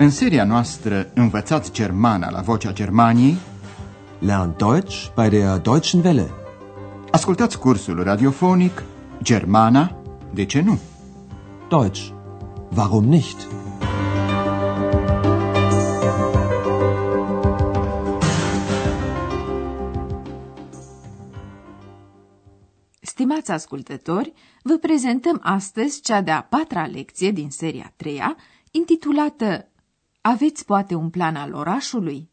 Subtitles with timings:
[0.00, 3.36] În seria noastră Învățați Germana la Vocea Germaniei
[4.18, 6.30] Lernt Deutsch bei der Deutschen Welle.
[7.10, 8.82] Ascultați cursul radiofonic
[9.22, 10.02] Germana,
[10.34, 10.78] de ce nu?
[11.68, 12.08] Deutsch.
[12.76, 13.46] Warum nicht?
[23.00, 28.36] Stimați ascultători, vă prezentăm astăzi cea de-a patra lecție din seria treia,
[28.70, 29.68] intitulată
[30.20, 32.30] Aveți poate un plan al orașului?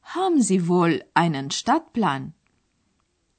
[0.00, 2.34] Haben Sie wohl einen Stadtplan?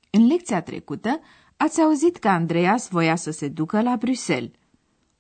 [0.10, 1.20] În lecția trecută
[1.58, 4.52] ați auzit că Andreas voia să se ducă la Bruxelles.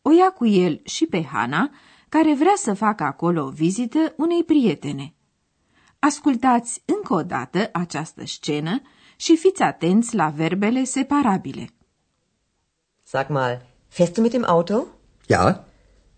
[0.01, 1.71] O ia cu el și pe Hana,
[2.09, 5.13] care vrea să facă acolo o vizită unei prietene.
[5.99, 8.81] Ascultați încă o dată această scenă
[9.15, 11.69] și fiți atenți la verbele separabile.
[13.03, 14.85] Sag mal, fährst du mit dem Auto?
[15.27, 15.64] Ja,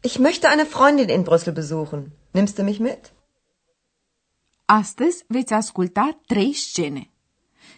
[0.01, 2.11] Ich möchte eine Freundin in Brüssel besuchen.
[2.33, 3.13] Nimmst du mich mit?
[4.65, 7.09] Astăzi veți asculta trei scene.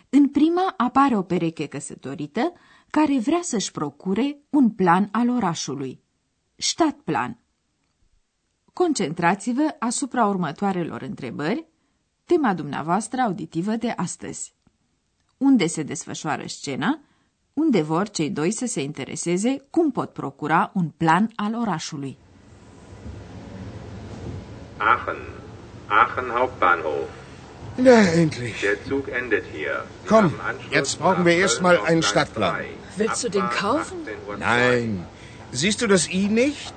[0.09, 2.53] În prima apare o pereche căsătorită
[2.89, 6.03] care vrea să-și procure un plan al orașului.
[6.56, 7.39] Stadtplan.
[8.73, 11.67] Concentrați-vă asupra următoarelor întrebări,
[12.26, 14.56] tema dumneavoastră auditivă de astăzi.
[15.38, 17.02] Unde se desfășoară scena?
[17.64, 22.18] Unde vor cei doi să se intereseze cum pot procura un plan al orașului?
[24.78, 25.18] Aachen.
[25.88, 27.08] Aachen Hauptbahnhof.
[27.76, 28.60] Na, endlich.
[28.62, 29.76] Der Zug endet hier.
[30.02, 32.56] Sie Komm, haben Anschluss jetzt brauchen nach wir erst mal Köln auf einen Gleis Stadtplan.
[32.56, 32.66] 3.
[33.02, 33.98] Willst du den Abfahrt kaufen?
[34.06, 34.38] 18.02 Uhr.
[34.38, 34.90] Nein.
[35.62, 36.76] Siehst du das I nicht?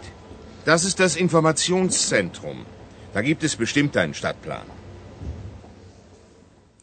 [0.70, 2.58] Das ist das Informationszentrum.
[3.14, 4.66] Da gibt es bestimmt einen Stadtplan.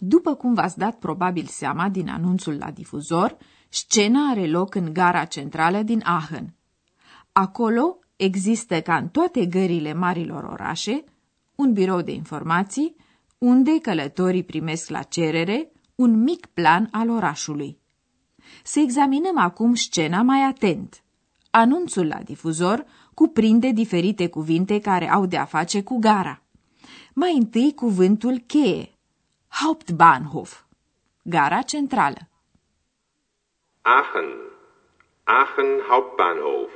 [0.01, 3.37] După cum v-ați dat probabil seama din anunțul la difuzor,
[3.69, 6.53] scena are loc în gara centrală din Aachen.
[7.31, 11.03] Acolo există, ca în toate gările marilor orașe,
[11.55, 12.95] un birou de informații,
[13.37, 17.77] unde călătorii primesc la cerere un mic plan al orașului.
[18.63, 21.03] Să examinăm acum scena mai atent.
[21.49, 26.41] Anunțul la difuzor cuprinde diferite cuvinte care au de-a face cu gara.
[27.13, 28.97] Mai întâi cuvântul cheie,
[29.47, 30.61] Hauptbahnhof,
[31.23, 32.28] gara centrală.
[33.97, 34.29] Aachen.
[35.23, 36.71] Aachen Hauptbahnhof.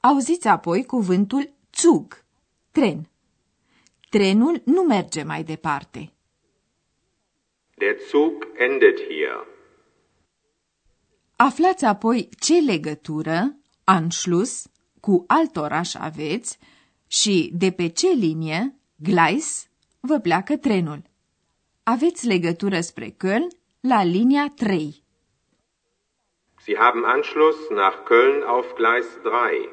[0.00, 2.24] Auziți apoi cuvântul Zug,
[2.70, 3.08] tren.
[4.10, 6.12] Trenul nu merge mai departe.
[7.74, 9.46] Der Zug endet hier.
[11.36, 14.66] Aflați apoi ce legătură, Anschluss,
[15.00, 16.58] cu alt oraș aveți
[17.06, 19.68] și de pe ce linie, Gleis,
[20.00, 21.02] vă pleacă trenul.
[21.82, 23.46] Aveți legătură spre Köln
[23.80, 25.03] la linia 3.
[26.66, 29.68] Sie haben Anschluss nach Köln auf Gleis 3.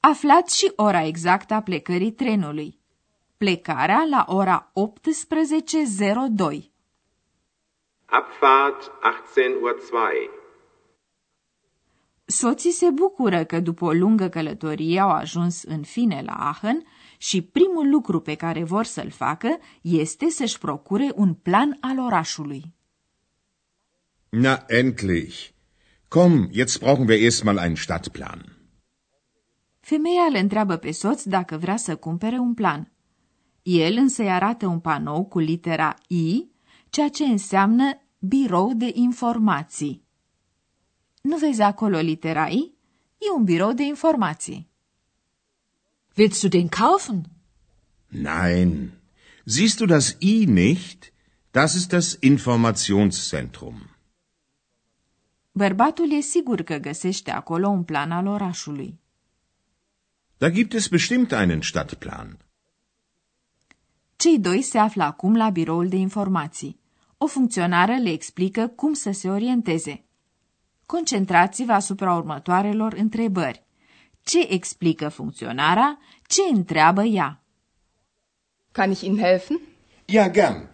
[0.00, 2.78] Aflați și ora exactă a plecării trenului.
[3.36, 4.72] Plecarea la ora 18.02.
[8.04, 9.76] Abfahrt 18.02 Uhr.
[12.24, 16.82] Soții se bucură că după o lungă călătorie au ajuns în fine la Aachen
[17.18, 22.74] și primul lucru pe care vor să-l facă este să-și procure un plan al orașului.
[24.36, 25.54] Na, endlich.
[26.08, 28.40] Komm, jetzt brauchen wir erst mal einen Stadtplan.
[29.80, 32.92] Femeia îl întreabă pe soț dacă vrea să cumpere un plan.
[33.62, 36.48] El însă îi arată un panou cu litera I,
[36.90, 40.04] ceea ce înseamnă birou de informații.
[41.22, 42.74] Nu vezi acolo litera I?
[43.18, 44.70] E un birou de informații.
[46.16, 47.24] Willst du den kaufen?
[48.08, 48.90] Nein.
[49.44, 51.12] Siehst du das I nicht?
[51.50, 53.93] Das ist das Informationszentrum.
[55.56, 59.00] Bărbatul e sigur că găsește acolo un plan al orașului.
[60.38, 62.38] Da gibt es bestimmt einen Stadtplan.
[64.16, 66.80] Cei doi se află acum la biroul de informații.
[67.18, 70.04] O funcționară le explică cum să se orienteze.
[70.86, 73.62] Concentrați-vă asupra următoarelor întrebări.
[74.22, 75.98] Ce explică funcționara?
[76.26, 77.42] Ce întreabă ea?
[78.72, 79.60] Kann ich Ihnen helfen?
[80.04, 80.68] Ja, gern.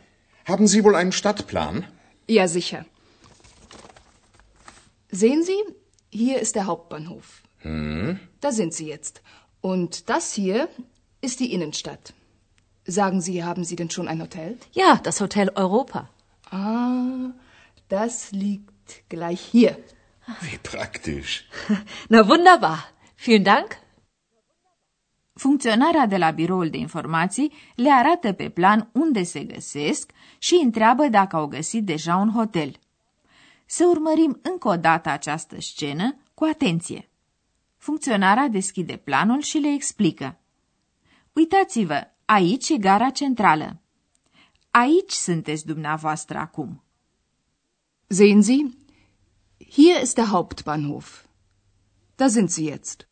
[0.44, 1.92] Haben Sie wohl einen Stadtplan?
[2.24, 2.86] Ja, sicher.
[5.10, 5.60] Sehen Sie,
[6.10, 7.42] hier ist der Hauptbahnhof.
[8.40, 9.22] Da sind Sie jetzt.
[9.60, 10.68] Und das hier
[11.20, 12.14] ist die Innenstadt.
[12.86, 14.58] Sagen Sie, haben Sie denn schon ein Hotel?
[14.72, 16.08] Ja, das Hotel Europa.
[16.50, 17.30] Ah,
[17.88, 19.76] das liegt gleich hier.
[20.40, 21.44] Wie praktisch.
[22.08, 22.78] Na wunderbar.
[23.16, 23.78] Vielen Dank.
[25.34, 31.08] Funcționarea de la biroul de informații le arată pe plan unde se găsesc și întreabă
[31.08, 32.78] dacă au găsit deja un hotel.
[33.72, 37.10] Să urmărim încă o dată această scenă cu atenție.
[37.76, 40.40] Funcționara deschide planul și le explică.
[41.32, 43.80] Uitați-vă, aici e gara centrală.
[44.70, 46.82] Aici sunteți dumneavoastră acum.
[48.06, 48.70] Sehen Sie,
[49.70, 51.24] hier ist der Hauptbahnhof.
[52.14, 53.08] Da sind Sie jetzt.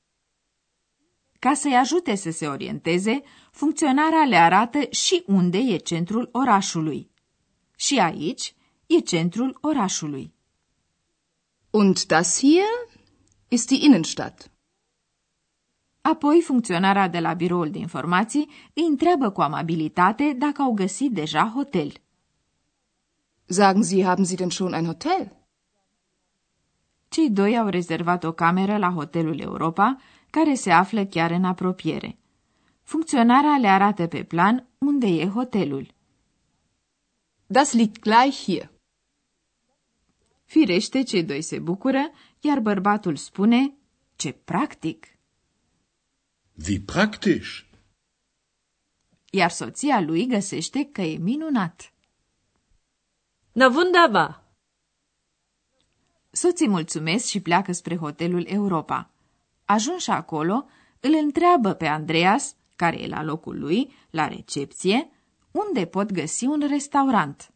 [1.38, 7.10] Ca să-i ajute să se orienteze, funcționarea le arată și unde e centrul orașului.
[7.76, 8.54] Și aici
[8.86, 10.36] e centrul orașului.
[11.70, 12.64] Und das hier
[13.48, 14.50] ist die Innenstadt.
[16.00, 21.52] Apoi, funcționarea de la biroul de informații îi întreabă cu amabilitate dacă au găsit deja
[21.54, 21.92] hotel.
[23.46, 25.36] Sagen Sie, haben Sie denn schon ein Hotel?
[27.08, 29.96] Cei doi au rezervat o cameră la hotelul Europa,
[30.30, 32.18] care se află chiar în apropiere.
[32.82, 35.94] Funcționarea le arată pe plan unde e hotelul.
[37.46, 38.70] Das liegt gleich hier.
[40.48, 42.10] Firește, cei doi se bucură,
[42.40, 43.74] iar bărbatul spune,
[44.16, 45.06] ce practic!
[46.66, 47.64] Wie praktisch.
[49.30, 51.92] Iar soția lui găsește că e minunat.
[53.52, 54.44] Na wunderbar.
[56.30, 59.10] Soții mulțumesc și pleacă spre hotelul Europa.
[59.64, 60.66] Ajunși acolo,
[61.00, 65.10] îl întreabă pe Andreas, care e la locul lui, la recepție,
[65.50, 67.52] unde pot găsi un restaurant.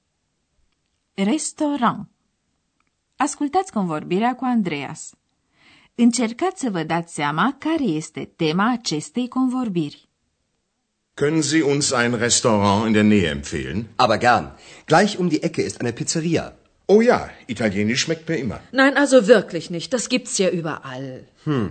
[1.14, 2.11] Restaurant.
[3.22, 5.10] Ascultați convorbirea cu Andreas.
[5.94, 10.08] Încercați să vă dați seama care este tema acestei convorbiri.
[11.20, 13.86] Können Sie uns ein Restaurant in der Nähe empfehlen?
[13.96, 14.56] Aber gern.
[14.86, 16.44] Gleich um die Ecke ist eine Pizzeria.
[16.86, 18.60] Oh ja, italienisch schmeckt mir immer.
[18.70, 19.92] Nein, also wirklich nicht.
[19.92, 21.08] Das gibt's ja überall.
[21.44, 21.70] Hm.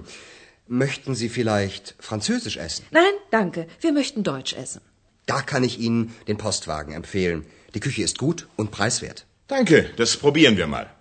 [0.68, 2.86] Möchten Sie vielleicht französisch essen?
[2.92, 3.68] Nein, danke.
[3.82, 4.82] Wir möchten deutsch essen.
[5.26, 7.40] Da kann ich Ihnen den Postwagen empfehlen.
[7.74, 9.26] Die Küche ist gut und preiswert.
[9.48, 11.01] Danke, das probieren wir mal.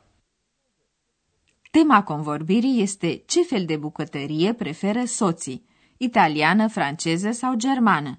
[1.70, 5.64] Tema convorbirii este ce fel de bucătărie preferă soții,
[5.96, 8.18] italiană, franceză sau germană.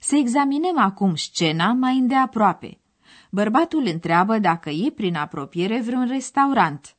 [0.00, 2.78] Să examinăm acum scena mai îndeaproape.
[3.30, 6.96] Bărbatul întreabă dacă e prin apropiere vreun restaurant.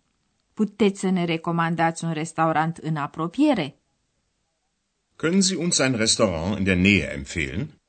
[0.54, 3.80] Puteți să ne recomandați un restaurant în apropiere?
[5.16, 7.80] Können Sie uns ein Restaurant in der Nähe empfehlen?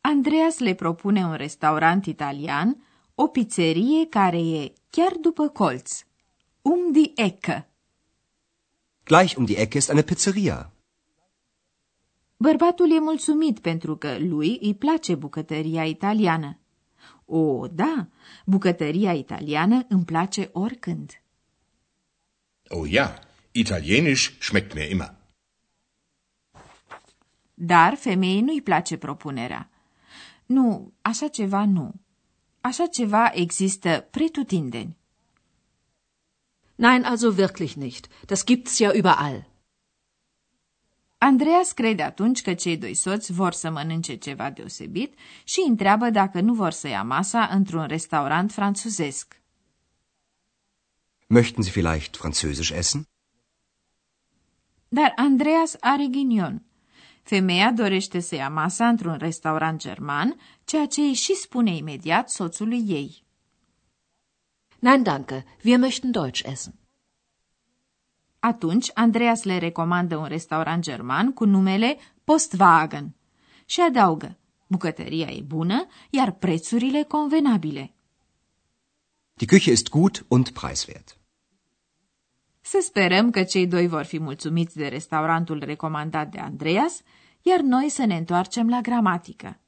[0.00, 2.84] Andreas le propune un restaurant italian,
[3.14, 6.04] o pizzerie care e chiar după colț.
[6.62, 7.68] Um die Ecke.
[9.04, 10.72] Gleich um die Ecke ist eine Pizzeria.
[12.36, 16.58] Bărbatul e mulțumit pentru că lui îi place bucătăria italiană.
[17.24, 18.06] O, da,
[18.44, 21.22] bucătăria italiană îmi place oricând.
[22.68, 23.18] Oh ja,
[23.52, 25.14] italienisch schmeckt mir immer.
[27.54, 29.70] Dar femeii nu-i place propunerea.
[30.46, 31.92] Nu, așa ceva nu.
[32.60, 34.96] Așa ceva există pretutindeni.
[36.80, 38.08] Nein, also wirklich nicht.
[38.26, 39.46] Das gibt's ja überall.
[41.18, 46.40] Andreas crede atunci că cei doi soți vor să mănânce ceva deosebit și întreabă dacă
[46.40, 49.40] nu vor să ia masa într-un restaurant franțuzesc.
[51.26, 53.08] Möchten Sie vielleicht französisch essen?
[54.88, 56.62] Dar Andreas are ghinion.
[57.22, 62.84] Femeia dorește să ia masa într-un restaurant german, ceea ce îi și spune imediat soțului
[62.86, 63.24] ei.
[64.80, 65.44] Nein, danke.
[65.62, 66.74] Wir möchten deutsch essen.
[68.38, 73.14] Atunci, Andreas le recomandă un restaurant german cu numele Postwagen
[73.64, 77.94] și adaugă, bucătăria e bună, iar prețurile convenabile.
[79.34, 81.16] Die Küche ist gut und preiswert.
[82.60, 87.02] Să sperăm că cei doi vor fi mulțumiți de restaurantul recomandat de Andreas,
[87.42, 89.60] iar noi să ne întoarcem la gramatică.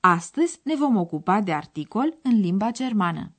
[0.00, 3.35] Astăzi ne vom ocupa de articol în limba germană.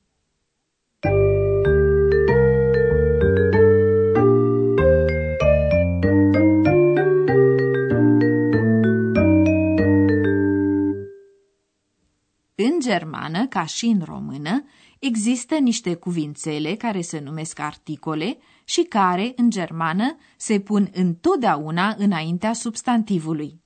[12.78, 14.64] În germană, ca și în română,
[14.98, 22.52] există niște cuvințele care se numesc articole și care, în germană, se pun întotdeauna înaintea
[22.52, 23.60] substantivului.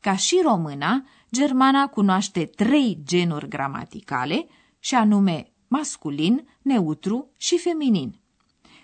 [0.00, 4.46] Ca și româna, germana cunoaște trei genuri gramaticale,
[4.78, 8.20] și anume masculin, neutru și feminin.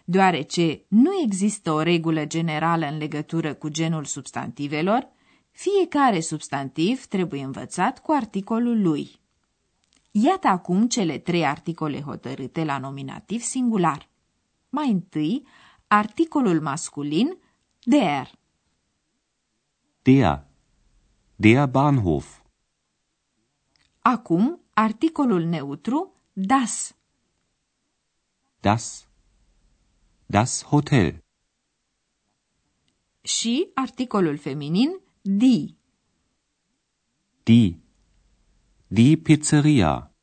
[0.05, 5.09] Deoarece nu există o regulă generală în legătură cu genul substantivelor,
[5.51, 9.23] fiecare substantiv trebuie învățat cu articolul lui.
[10.16, 14.09] Iată acum cele trei articole hotărâte la nominativ singular.
[14.68, 15.47] Mai întâi,
[15.87, 17.38] articolul masculin
[17.83, 18.30] der.
[20.02, 20.47] Der.
[21.37, 22.40] Der Bahnhof.
[23.99, 26.97] Acum, articolul neutru das.
[28.61, 29.09] Das.
[30.26, 31.23] Das Hotel.
[33.23, 35.76] și articolul feminin die.
[37.42, 37.84] Die.
[38.97, 40.15] Die Pizzeria.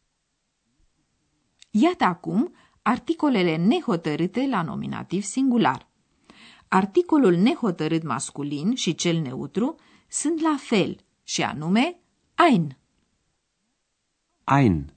[1.72, 5.90] Iată acum articolele nehotărâte la nominativ singular.
[6.68, 9.76] Articolul nehotărât masculin și cel neutru
[10.08, 12.00] sunt la fel, și anume
[12.50, 12.78] ein.
[14.58, 14.94] Ein.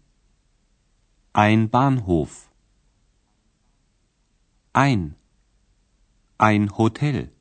[1.33, 2.47] Ein Bahnhof.
[4.73, 5.17] Ein.
[6.37, 7.33] Ein Hotel.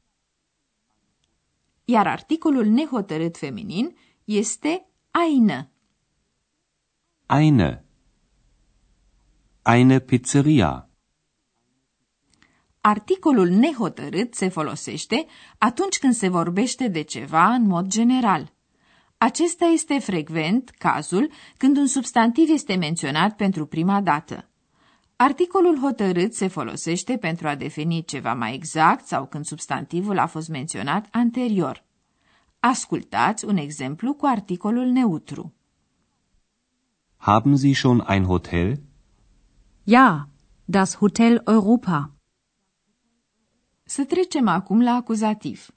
[1.86, 5.73] Iar articolul nehotărât feminin este eine.
[7.26, 7.84] Eine.
[9.64, 10.90] Eine Pizzeria.
[12.82, 15.26] Articolul nehotărât se folosește
[15.58, 18.54] atunci când se vorbește de ceva în mod general.
[19.18, 24.50] Acesta este frecvent cazul când un substantiv este menționat pentru prima dată.
[25.16, 30.50] Articolul hotărât se folosește pentru a defini ceva mai exact sau când substantivul a fost
[30.50, 31.84] menționat anterior.
[32.60, 35.54] Ascultați un exemplu cu articolul neutru.
[37.32, 38.84] Haben Sie schon ein Hotel?
[39.86, 40.28] Ja,
[40.66, 42.12] das Hotel Europa.
[43.84, 45.70] Să trecem acum la acuzativ.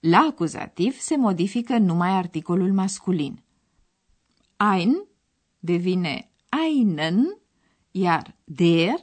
[0.00, 3.42] La acuzativ se modifică numai articolul masculin.
[4.56, 5.04] Ein
[5.58, 7.38] devine einen,
[7.90, 8.94] iar der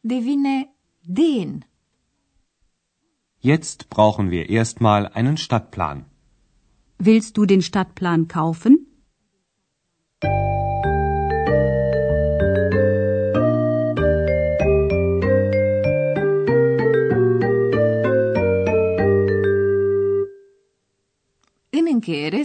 [0.00, 1.64] devine den.
[3.38, 6.06] Jetzt brauchen wir erstmal einen Stadtplan.
[6.96, 8.91] Willst du den Stadtplan kaufen?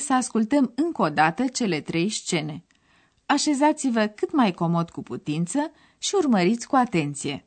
[0.08, 2.64] Să ascultăm încă o dată cele trei scene.
[3.26, 7.47] Așezați-vă cât mai comod cu putință și urmăriți cu atenție.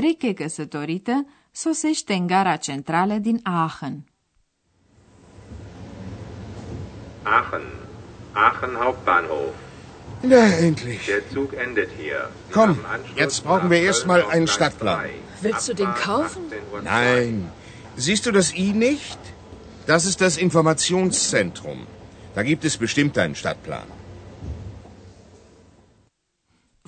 [0.00, 4.04] Pereche căsătorită sosește în gara centrală din Aachen.
[7.22, 7.62] Aachen.
[8.32, 9.54] Aachen Hauptbahnhof.
[10.20, 11.06] Na, endlich.
[11.06, 12.20] Der Zug endet hier.
[12.46, 12.76] Sie Komm,
[13.22, 15.00] jetzt brauchen wir erst mal Köln auf einen Stadtplan.
[15.00, 15.10] 3.
[15.46, 16.42] Willst du den kaufen?
[16.50, 16.82] 18.02 Uhr.
[16.82, 17.34] Nein.
[17.96, 19.18] Siehst du das I nicht?
[19.86, 21.78] Das ist das Informationszentrum.
[22.34, 23.88] Da gibt es bestimmt einen Stadtplan.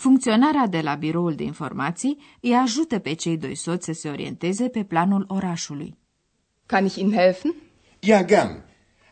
[0.01, 4.69] Funcționarea de la biroul de informații îi ajută pe cei doi soți să se orienteze
[4.69, 5.99] pe planul orașului.
[6.67, 7.55] Kann ich Ihnen helfen?
[7.99, 8.63] Ja, gern.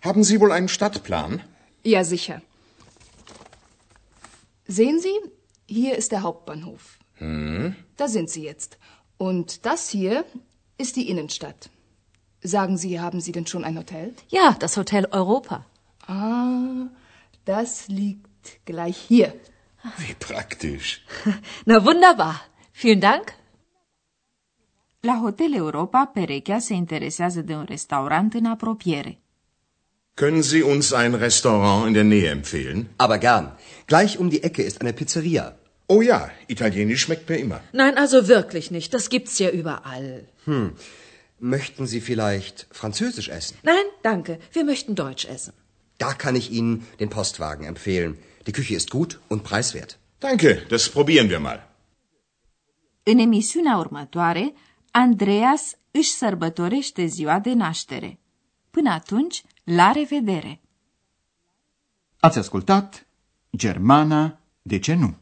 [0.00, 1.47] Haben Sie wohl einen Stadtplan?
[1.83, 2.42] Ja, sicher.
[4.66, 5.16] Sehen Sie,
[5.66, 6.83] hier ist der Hauptbahnhof.
[7.95, 8.71] Da sind Sie jetzt.
[9.16, 10.25] Und das hier
[10.76, 11.71] ist die Innenstadt.
[12.54, 14.14] Sagen Sie, haben Sie denn schon ein Hotel?
[14.28, 15.57] Ja, das Hotel Europa.
[16.07, 16.87] Ah,
[17.45, 19.30] das liegt gleich hier.
[19.97, 21.00] Wie praktisch.
[21.64, 22.49] Na wunderbar.
[22.73, 23.35] Vielen Dank.
[25.00, 29.18] La Hotel Europa, perechea se interesează de un restaurant în apropiere.
[30.21, 32.88] Können Sie uns ein Restaurant in der Nähe empfehlen?
[32.97, 33.57] Aber gern.
[33.87, 35.57] Gleich um die Ecke ist eine Pizzeria.
[35.87, 37.61] Oh ja, italienisch schmeckt mir immer.
[37.73, 38.92] Nein, also wirklich nicht.
[38.92, 40.26] Das gibt's ja überall.
[41.38, 43.57] Möchten Sie vielleicht französisch essen?
[43.62, 44.38] Nein, danke.
[44.52, 45.52] Wir möchten deutsch essen.
[45.99, 48.18] Da kann ich Ihnen den Postwagen empfehlen.
[48.48, 49.98] Die Küche ist gut und preiswert.
[50.20, 51.76] Danke, das probieren wir mal.
[53.02, 54.54] În emisiunea următoare,
[54.90, 58.18] Andreas își sărbătorește ziua de naștere.
[58.70, 60.60] Până atunci, la revedere!
[62.20, 63.06] Ați ascultat
[63.56, 65.16] Germana, de ce nu?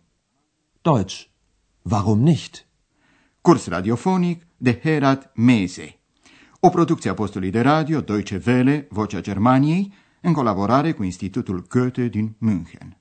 [0.83, 1.25] Deutsch.
[1.83, 2.67] Warum nicht?
[3.41, 5.99] Curs radiofonic de Herat Mese.
[6.61, 12.09] O producție a postului de radio Deutsche Welle, Vocea Germaniei, în colaborare cu Institutul Goethe
[12.09, 12.97] din München.